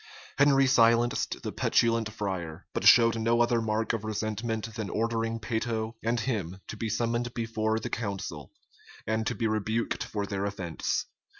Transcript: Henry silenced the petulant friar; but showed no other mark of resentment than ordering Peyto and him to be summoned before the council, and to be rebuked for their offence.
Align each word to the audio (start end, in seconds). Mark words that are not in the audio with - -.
Henry 0.39 0.65
silenced 0.65 1.43
the 1.43 1.51
petulant 1.51 2.09
friar; 2.11 2.65
but 2.73 2.83
showed 2.87 3.19
no 3.19 3.39
other 3.39 3.61
mark 3.61 3.93
of 3.93 4.03
resentment 4.03 4.73
than 4.73 4.89
ordering 4.89 5.39
Peyto 5.39 5.93
and 6.03 6.19
him 6.19 6.59
to 6.69 6.75
be 6.75 6.89
summoned 6.89 7.35
before 7.35 7.79
the 7.79 7.91
council, 7.91 8.51
and 9.05 9.27
to 9.27 9.35
be 9.35 9.45
rebuked 9.45 10.03
for 10.05 10.25
their 10.25 10.45
offence. 10.45 11.05